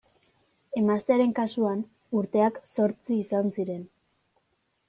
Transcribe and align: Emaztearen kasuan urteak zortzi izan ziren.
Emaztearen 0.79 1.35
kasuan 1.41 1.83
urteak 2.21 2.57
zortzi 2.73 3.19
izan 3.27 3.55
ziren. 3.57 3.89